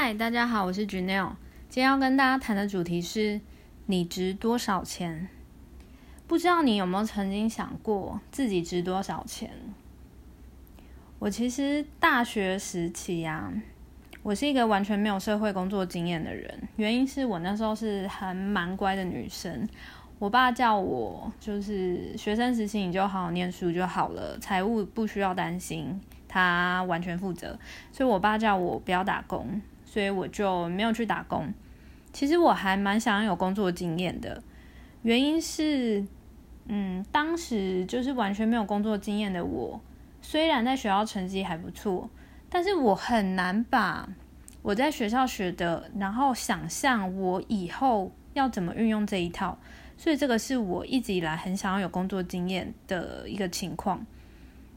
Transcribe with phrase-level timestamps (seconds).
[0.00, 1.32] 嗨，大家好，我是 Janel。
[1.68, 3.40] 今天要跟大家谈的主题是
[3.86, 5.28] 你值多少钱？
[6.28, 9.50] 不知道你有没有曾经想过自己值多少钱？
[11.18, 13.52] 我其实大学时期呀，
[14.22, 16.68] 我是一个完全没有社会工作经验的人。
[16.76, 19.68] 原因是我那时候是还蛮乖的女生，
[20.20, 27.58] 我爸叫我就是学生时期你就好好念书就好了，财务不需要担心，他完全负责。
[27.90, 29.60] 所以我爸叫我不要打工。
[29.90, 31.50] 所以我就没有去打工。
[32.12, 34.42] 其实我还蛮想要有工作经验的，
[35.00, 36.04] 原因是，
[36.66, 39.80] 嗯，当时就是完全没有工作经验的我，
[40.20, 42.10] 虽然在学校成绩还不错，
[42.50, 44.06] 但是我很难把
[44.60, 49.58] 我在学校学的，然后想象我以后要怎么运用这一套。
[49.96, 54.04] 所以这个是我一直以来很想要有工作经验的一个情况。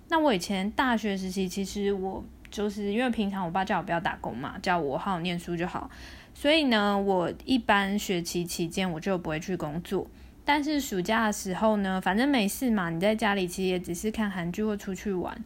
[0.07, 2.23] 那我以前大学时期，其实我。
[2.51, 5.89] 就是因为平常我爸叫我不要打工嘛，叫我好好念书就好。
[6.33, 10.05] 所以呢，我一般学期期间我就不会去工作。
[10.43, 15.43] 但是暑假的时候呢，反正没事嘛，你在家里其实也只是看韩剧或出去玩。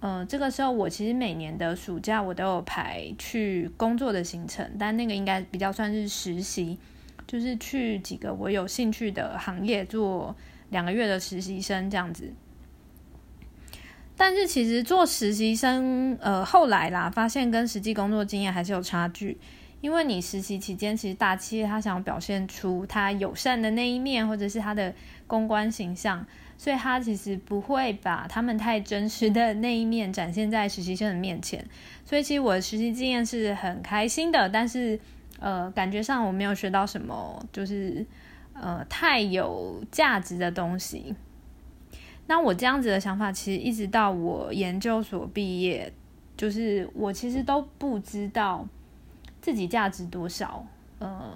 [0.00, 6.78] 呃，这个时候我其实每年的暑假我都有排去工作的行程，但那个应该比较算是实习，
[7.26, 10.36] 就是去几个我有兴趣的行业做
[10.70, 12.32] 两个月的实习生这样子。
[14.18, 19.38] 但是其实做实习生，呃，后来啦，发现跟实际工作经验还是有差距。
[19.80, 24.92] 因为你实习期间，其实大企业他想要表现出他友善的那一面，或者是他的
[25.28, 31.64] 公关形象，所以他其实不会把他们太真实的那一面展现在实习生的面前。
[32.04, 34.98] 所以其实我的实习经验是很开心的，但是
[35.38, 38.04] 呃，感觉上我没有学到什么，就是
[38.54, 41.14] 呃太有价值的东西。
[42.28, 45.90] 那我这样子的想法，其实一直到我研究所毕业，
[46.36, 48.64] 就是我其实都不知道
[49.40, 50.64] 自己价值多少。
[50.98, 51.34] 呃，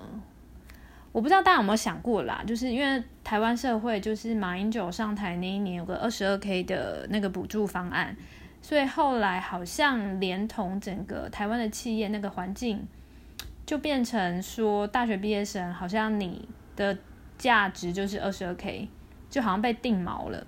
[1.11, 8.15] 我不知道大家有没有想过啦，就是因为台湾社会，就是马英九上台那一年有个二十二 K 的那个补助方案，
[8.61, 12.87] 所以后来好像连同整个台湾的企业那个环境，
[13.65, 16.99] 就变成说大学毕业生好像你的
[17.39, 18.91] 价值就是二十二 K，
[19.31, 20.47] 就好像被定锚了。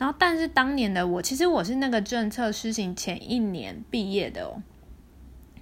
[0.00, 4.62] 然后，但是当年的我，其实我是那个政策施行前一年毕业的哦。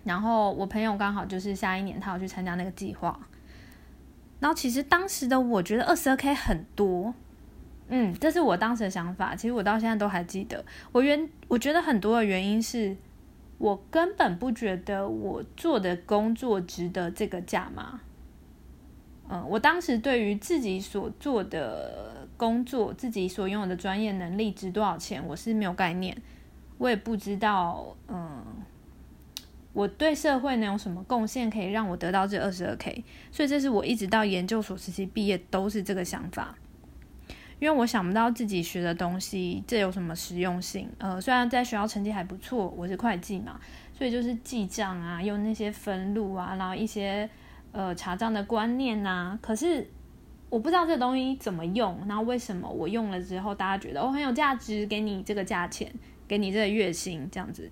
[0.05, 3.19] 然后我朋友刚好就是下一年他要去参加那个计划。
[4.39, 7.13] 然后其实当时的我觉得二十二 K 很多，
[7.89, 9.35] 嗯，这是我当时的想法。
[9.35, 12.97] 其实我到现在都还记得，我原我觉得很多的原因是
[13.59, 18.03] 我根本不觉得我做的工作值得这个价码。
[19.31, 22.17] 嗯，我当时对于自己所做的。
[22.39, 26.17] 工作自己所拥有的专业能力值多少钱，我是没有概念，
[26.79, 28.45] 我也不知道，嗯，
[29.73, 36.55] 我对社会能有什么贡献，可以让我得到这二十二 k，所以这是我一直到研究所时期毕业都是这个想法，
[37.59, 43.59] 因为我想不到自己学的东西这有什么实用性，呃，虽然在学校成绩还不错，我是会计嘛，
[43.93, 47.29] 所以就是记账啊，用那些分录啊，然后一些
[47.79, 49.89] 呃查账的观念呐，可是。
[50.51, 55.93] 我不知道这东西怎么用，然后为什么我用了之后，大家觉得哦很有价值，给你这个价钱，
[56.27, 57.71] 给你这个月薪这样子，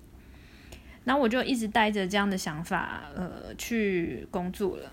[1.03, 4.91] 然后我就一直带着这样的想法，呃，去工作了。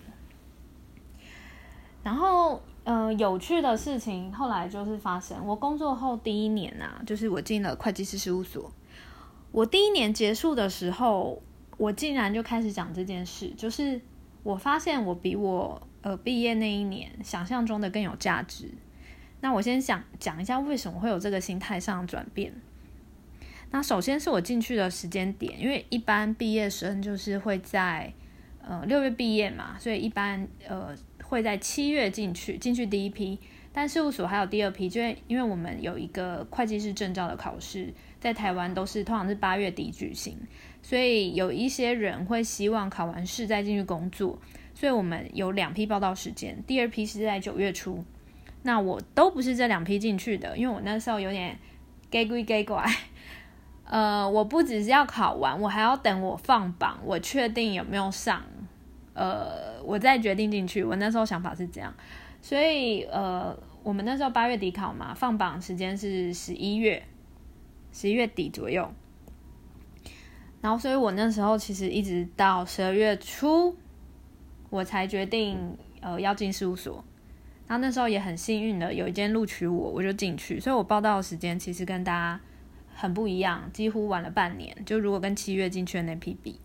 [2.01, 8.71] 然后，呃，有趣的事情后来就是发生，我工作后第一年啊，就是我进了会计师事务所，
[9.51, 11.39] 我第一年结束的时候，
[11.77, 14.01] 我竟然就开始讲这件事，就是
[14.45, 15.85] 我发现我比我。
[16.05, 18.69] 呃，毕业那一年，想象中的更有价值。
[19.41, 22.53] 那我先想讲一下为什么会有这个心态上的转变。
[23.71, 28.13] 那首先是我进去的时间点，因为一般毕业生就是会在
[28.61, 33.39] 呃六月毕业嘛，所以一般呃会在七月进去，进去第一批。
[33.75, 40.37] 但事务所还有第二批，就因为我们有一个会计师证照的考试，在台湾都是通常是八月底举行，
[40.81, 44.39] 所以有一些人会希望考完试再进去工作。
[44.73, 48.01] 所以我们有两批报道时间，第二批是在九月初。
[48.63, 51.59] 那我都不是这两批进去的，因为我那时候有点
[52.09, 52.85] gay 归 gay 怪。
[53.83, 58.41] 呃，我不只是要考完，我还要等我放榜，我确定有没有上，
[59.13, 60.81] 呃，我再决定进去。
[60.81, 61.93] 我那时候想法是这样，
[62.45, 67.01] 所以呃，我们那时候八月底考嘛，放榜时间是十一月，
[67.91, 68.87] 十一月底左右。
[70.61, 73.75] 然后，所以我那时候其实一直到十二月初。
[74.69, 77.03] 我才决定呃要进事务所，
[77.65, 82.39] 然后那时候也很幸运的有一间录取我，我就进去，所以我报道的时间其实跟大家
[82.93, 84.75] 很不一样，几乎晚了半年。
[84.85, 86.59] 就如果跟七月进去的那批比，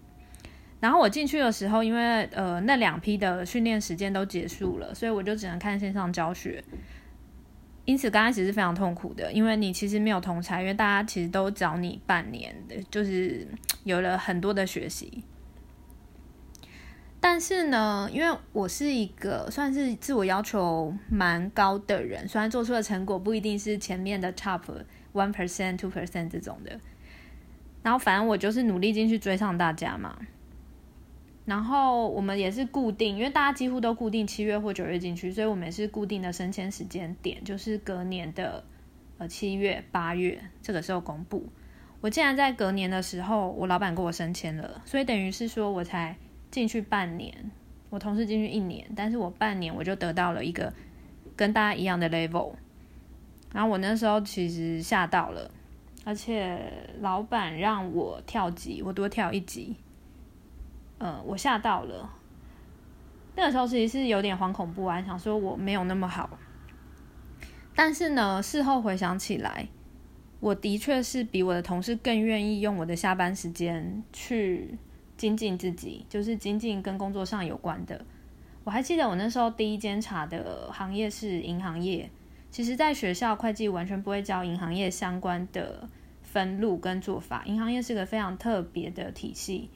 [0.80, 6.64] 然后我进去的时候，因为呃那两批的训练时间都结束了，所以我就只能看线上教学。
[7.84, 13.46] 因此刚开始是非常痛苦的，因为你其实没有同才，因为大家其实都找你半年的，就是
[13.84, 15.24] 有了很多的学习。
[17.20, 24.62] 但是呢，因为我是一个算是自我要求蛮高的人，虽然做出的成果不一定是前面的 top
[25.12, 26.78] one percent two percent 这种的，
[27.82, 30.16] 然后反正我就是努力进去追上大家嘛。
[31.44, 38.64] 然后我们也是固定，因为大家几乎都固定七月或九月进去，所以我们也是固定的升迁时间点，就是隔年的
[39.18, 41.46] 呃七月八月这个时候公布。
[42.00, 46.16] 我竟然在隔年的时候，我老板给我升迁了，所以等于是说我才。
[46.50, 47.32] 进去半年，
[47.90, 50.74] 我同事进去一年，但是我半年我就得到了一个
[51.36, 52.52] 跟大家一样的 level，
[53.52, 55.48] 然后我那时候其实吓到了，
[56.04, 56.60] 而且
[57.00, 59.76] 老板让我跳级，我多跳一级，
[61.00, 62.08] 呃，我吓到了，
[63.34, 66.38] 那个时候其实是有点惶恐不安，想说我没有那么好，
[67.74, 69.66] 但是呢，事后回想起来，
[70.38, 74.78] 我的确是比我的同事更愿意用我的下班时间去。
[75.16, 78.06] 精进自己，就是精进跟工作上有关的。
[78.64, 82.08] 我还记得我那时候第一间查的行业是银行业。
[82.50, 85.86] 其实，在学校会计完全不会教银行业相关的
[86.22, 87.44] 分路跟做法。
[87.44, 89.68] 银行业是个非常特别的体系，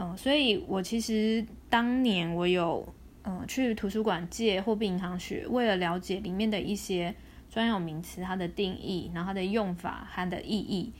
[0.00, 2.86] 嗯，所以我其实当年我有
[3.24, 7.12] 嗯去图书馆借货币银行学，为了了解里面的一些
[7.50, 10.92] 专有名词、它的定义，然后它的用法、它的意义。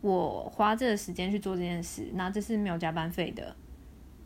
[0.00, 3.54] 我花这个时间去做这件事，那这是没有加班费的。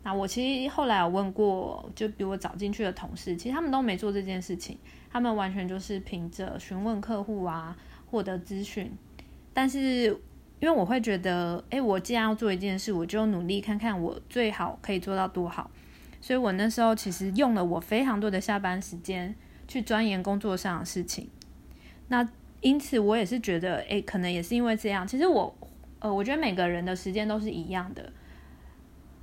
[0.03, 4.77] 那我其实后来有问过，就比我早进去的同事，其实他们都没做这件事情，
[5.11, 7.75] 他们完全就是凭着询问客户啊，
[8.09, 8.89] 获得资讯。
[9.53, 10.17] 但是
[10.59, 15.69] 因为我会觉得，哎，我既然要做一件事，我就努力看看我最好可以做到多好。
[16.19, 19.35] 所以我那时候其实用了我非常多的下班时间
[19.67, 21.29] 去钻研工作上的事情。
[22.07, 22.27] 那
[22.61, 25.55] 因此我也是觉得，哎，可能也是因为这样，其实我。
[25.99, 28.13] 呃，我觉得每个人的时间都是一样的，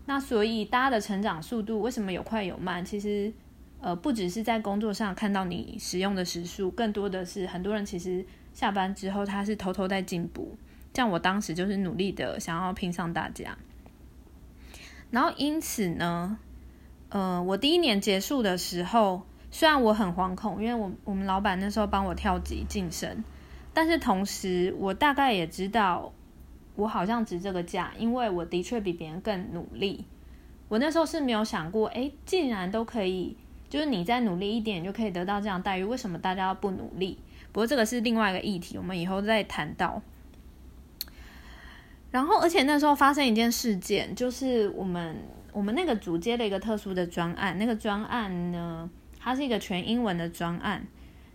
[0.06, 2.84] 那所以大家的成长速度为什么有快有慢？
[2.84, 3.32] 其实，
[3.80, 10.56] 呃，不只是在工作上看到你使用的时数，更多的是很多人其实下班之后他是偷偷在进步。
[10.94, 13.58] 像我当时就是努力的想要拼上大家，
[15.10, 16.38] 然后因此呢，
[17.10, 23.22] 呃，我第一年结束的时候，虽然我很惶恐，因为我我们老板那时候帮我跳级晋升，
[23.74, 26.12] 但是同时我大概也知道。
[26.76, 30.04] 我好像值这个价，因为我的确比别人更努力。
[30.66, 33.36] 我那时候是没有想过，哎，既然都可以，
[33.68, 37.20] 就是你再努力一点就可以得到这样待遇，为什么大家要不努力？
[37.52, 40.02] 不过这个是另外一个议题，我们以后再谈到。
[42.14, 45.16] 然后，而且那时候发生一件事件，就是我们
[45.52, 48.88] 我们那个组接了一个特殊的专案，那个专案呢，
[49.18, 50.86] 它是一个全英文的专案。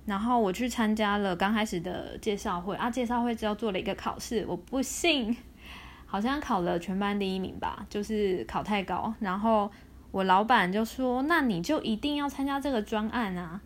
[0.06, 5.36] 然后我去参加了刚开始的介绍会啊，介绍会之后做了一个考试，我不信，
[6.06, 9.14] 好像考了全班第一名吧，就是考太高。
[9.20, 9.70] 然后
[10.12, 13.60] 我老板就说：“那你就一定要参加这个专案啊！”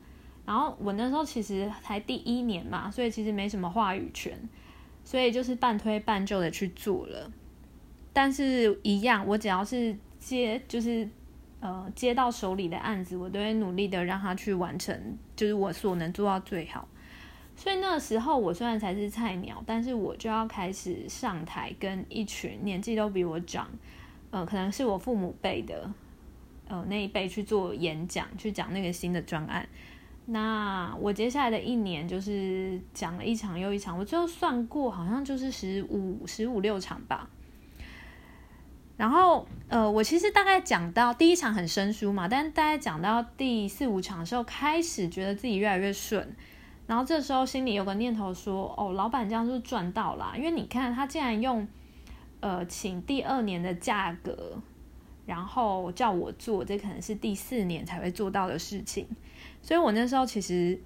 [0.47, 4.35] 然后我那时候其实才第一年嘛，所以其实没什么话语权，
[5.03, 7.31] 所以就是半推半就的去做了。
[8.11, 11.07] 但是，一样，我只要是接，就是。
[11.65, 16.85] 呃，接到手里的案子，我都会努力的让他去完成，就是我所能做到最好。
[17.55, 23.69] 所以那时候，我虽然才是菜鸟，但是我就要开始上台，跟一群年纪都比我长，
[24.31, 25.89] 呃，可能是我父母辈的，
[26.67, 29.65] 呃，那一辈去做演讲，去讲那个新的专案。
[30.25, 37.29] 那我接下来的一年，就是讲了一场又一场，我最后算过，好像就是十五、十五六场吧。
[38.95, 46.33] 然后，呃，我其实大概讲到第一场很生疏嘛，但大概讲到第四五场的时候，开始觉得自己越来越顺。
[46.85, 51.67] 然后这时候心里有个念头说：“哦，老板这样就赚到了，因为你看他竟然用
[52.39, 54.61] 呃请第二年的价格，
[55.25, 59.07] 然后叫我做，这可能是第四年才会做到的事情。
[59.61, 60.79] 所以我那时候其实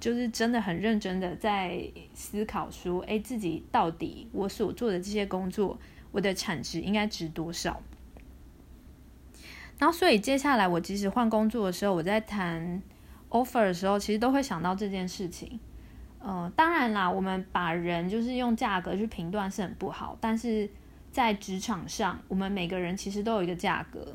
[0.00, 5.78] 就是真的很认真的在思考说：，哎，自己到底我所做的这些工作。”
[6.10, 7.82] 我的产值应该值多少？
[9.78, 12.82] 然后，所以接下来我即使换工作的时候，我在谈
[13.28, 15.60] offer 的时候，其实都会想到这件事情。
[16.18, 20.68] 呃，当然啦，我们把人就是用价格去评断是很不好，但是
[21.18, 24.14] 在职场上，我们每个人其实都有一个价格，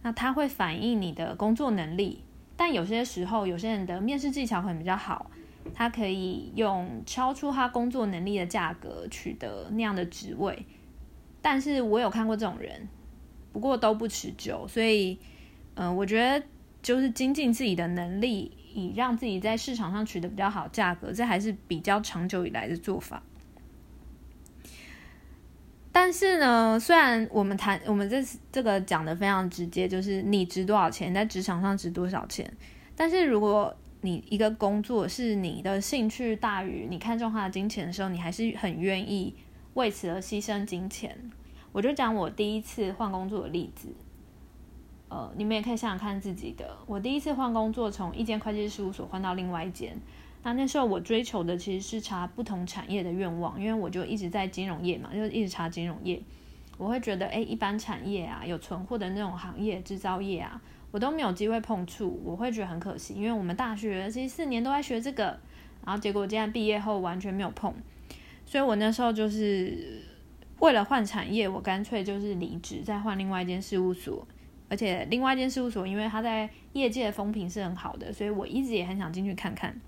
[0.00, 2.22] 那它会反映你的工作能力。
[2.56, 5.30] 但有些时候，有些人的面试技巧可能比较好，
[5.74, 10.64] 他可以用超出他工作能力的价格取得那样的职位。
[11.42, 12.88] 但是我有看过这种人，
[13.52, 15.18] 不过都不持久，所以，
[15.74, 16.42] 嗯，我觉得
[16.80, 23.22] 就是精进自己的能力，以让自己在市场上取得比较好价格，这还是比较长久以来的做法。
[25.96, 28.20] 但是呢，虽然我们谈我们这
[28.50, 32.52] 这个讲的非常直接，就是你值多少钱，在职场上值多少钱。
[32.96, 39.36] 但是如果你一个工作是你的兴趣大于你看中他的金钱的时候，你还是很愿意
[39.74, 41.16] 为此而牺牲金钱。
[41.70, 43.88] 我就讲我第一次换工作的例子，
[45.08, 46.76] 呃，你们也可以想想看自己的。
[46.86, 49.96] 我第一次换工作，从一间会计事务所换到另外一间。
[50.44, 56.22] 那那时候我追求的其实是查不同产业的愿望，因为我就一直在金融业嘛，就一直查金融业。
[56.76, 60.60] 我会觉得，哎，一般产业啊，有存货的那种行业，制造业啊，
[60.90, 63.14] 我都没有机会碰触，我会觉得很可惜。
[63.14, 65.38] 因为我们大学其实四年都在学这个，
[65.84, 67.72] 然后结果现在毕业后完全没有碰。
[68.44, 70.02] 所以我那时候就是
[70.58, 74.26] 为了换产业，我干脆就是离职，再换另外一间事务所。
[74.68, 79.80] 而且另外一间事务所，因为它在业界的风评是很好的，所以我一直也很想进去看看。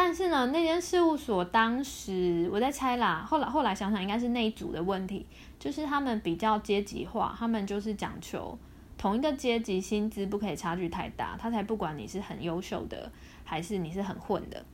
[0.00, 5.26] 但是呢，那间事务所当时我在猜啦，后来后来想想，应该是那一组的问题，
[5.58, 8.56] 就是他们比较阶级化，他们就是讲求
[8.96, 13.10] 同一个阶级薪资不可以差距太大，他才不管你是很优秀的
[13.42, 14.64] 还是你是很混的。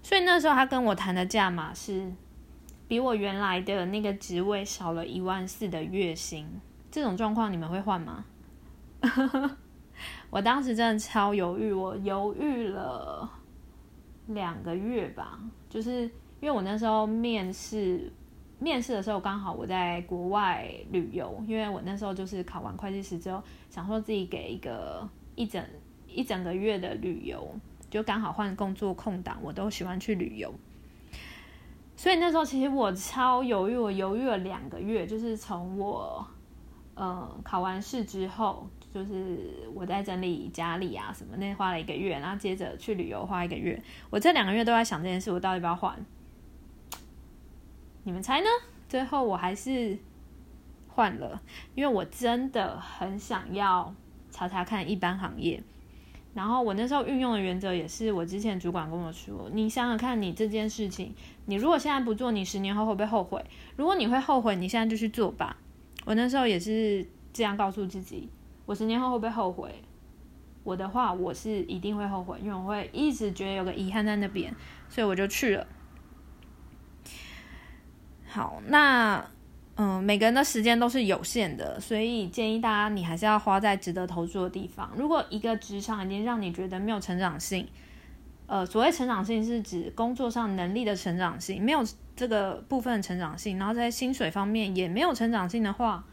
[0.00, 2.12] 所以那时候他跟我谈的价码是
[2.86, 6.46] 比我原来的那个职位少了一万四的月薪，
[6.88, 8.24] 这种状况你们会换吗？
[10.30, 13.28] 我当时真的超犹豫，我犹豫了。
[14.28, 16.02] 两个月吧，就是
[16.40, 18.12] 因为我那时候面试，
[18.58, 25.64] 面试的时候刚好我在国外旅游，因为我那时候就是考完会计师之后，想说自己给一个一整
[26.08, 27.48] 一整个月的旅游，
[27.88, 30.52] 就刚好换工作空档，我都喜欢去旅游，
[31.96, 36.26] 所以那时候其实我超犹豫，我犹豫了两个月，就是从我
[36.96, 38.68] 嗯考完试之后。
[38.96, 43.78] 就是我在整理家里啊什么，那花了一个月，然后接着去旅游花一个月。
[44.08, 45.94] 我这两个月都在想这件事，我到底要不要换？
[48.04, 48.46] 你们猜呢？
[48.88, 49.98] 最后我还是
[50.88, 51.38] 换了，
[51.74, 53.94] 因为我真的很想要
[54.30, 55.62] 查查看一般行业。
[56.32, 63.44] 然后我那时候运用的原则也是我之前主管跟我说：“你想想看，你这件事情，你如果现在不做，你十年后会不会后悔？
[63.76, 65.58] 如果你会后悔，你现在就去做吧。”
[66.06, 68.30] 我那时候也是这样告诉自己。
[68.66, 69.72] 我十年后会不会后悔？
[70.64, 74.52] 我的话，我是一定会后悔，因为我会一直觉得有个遗憾在那边，
[74.88, 75.64] 所以我就去了。
[78.26, 79.24] 好，那
[79.76, 84.90] 嗯，每个人的时间都是有限的，所以建议大家你还是要花在值得投注的地方。
[84.96, 87.68] 如果一个职场已经让你觉得没有成长性，
[88.46, 91.84] 呃，所谓成长性是指工作上能力的成长性，没有
[92.16, 96.04] 这个部分的成长性，然后在薪水方面也没有成长性的话。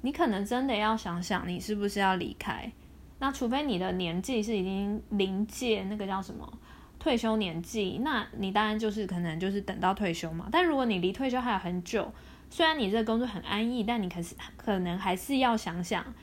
[0.00, 2.70] 你可能真的要想想，你是不是要离开？
[3.18, 6.50] 那除非你的年纪是已经临界那个叫什么
[6.98, 10.48] 退休年纪，那你当然就是可能就是等到退休嘛。
[10.52, 12.12] 但如果你离退休还有很久，
[12.48, 16.14] 虽然你这个工作很安逸，但你可是可能还是要想想，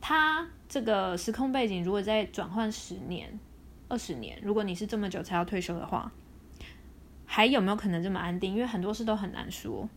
[0.00, 3.38] 他这个时空背景如果再转换十年、
[3.88, 6.12] 二十年，如果你是这么久才要退休的话，
[7.26, 8.54] 还有没有可能这么安定？
[8.54, 9.88] 因为很多事都很难说。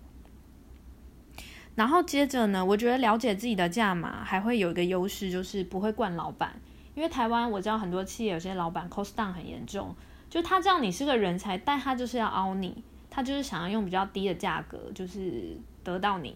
[1.75, 6.53] 然后接着呢，我觉得了解自己的价码还会有一个优势，就是不会惯老板。
[6.95, 9.95] 因为台湾我知道很多企业有些老板 cost down 很严重，
[10.29, 16.35] 就他知道你是个人才，但他就是要凹你，他就是想要用比较低的价格，就是得到你。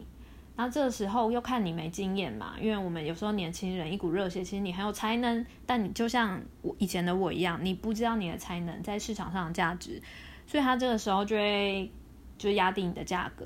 [0.56, 10.02] 那这个时候又看你没经验嘛，因为我们有时候年轻人一股热血，其实你很有才能，但你就像我以前的我一样，你不知道你的才能在市场上的价值，
[10.48, 11.92] 所以他这个时候就会
[12.40, 13.46] 就压低你的价格。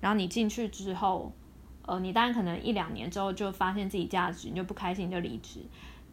[0.00, 1.32] 然后你进去之后，
[1.86, 5.60] 呃，你当然可能一两年之后就发现自己价值，你就不开心就离职。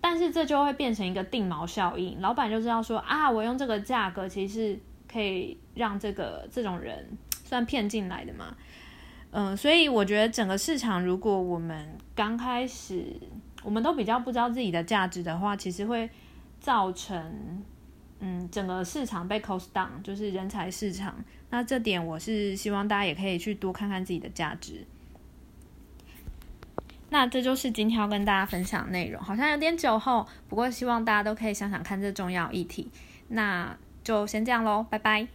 [0.02, 4.80] 但是这就会变成一个定锚效应，老板就知道说啊，我用这个价格其实
[5.12, 8.56] 可以让这个这种人算骗进来的嘛。
[9.32, 13.20] 嗯，所以我觉得整个市场，如果我们刚开始
[13.64, 16.10] 我们都比较不知道自己的价值的话，其实会
[16.60, 17.64] 造成。
[18.20, 21.16] 嗯，整个市场被 cost down，就是人才市场。
[21.50, 24.86] 那这点我是希望大家也可以去多看看自己的价值。
[27.10, 32.90] 那这就是今天要跟大家分享内容，好像有点久后，不过希望大家都可以想想看这重要议题。
[33.28, 35.28] 那就先这样喽，拜拜。